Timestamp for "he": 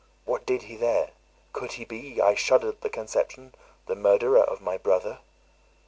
0.63-0.77, 1.73-1.85